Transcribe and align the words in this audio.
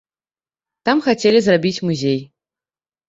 Там 0.89 0.97
хацелі 1.07 1.39
зрабіць 1.49 1.83
музей. 1.91 2.19